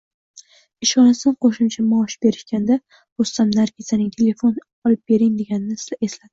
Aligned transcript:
Ishxonasidan 0.87 1.35
qo`shimcha 1.47 1.85
maosh 1.89 2.17
berishganda 2.27 2.79
Rustam 2.95 3.55
Nargizaning 3.61 4.11
telefon 4.19 4.59
olib 4.91 5.07
bering 5.15 5.41
deganini 5.45 5.81
esladi 5.81 6.29